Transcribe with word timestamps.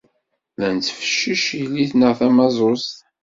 La 0.59 0.67
nettfeccic 0.75 1.43
yelli-tneɣ 1.59 2.11
tamaẓuzṭ. 2.19 2.91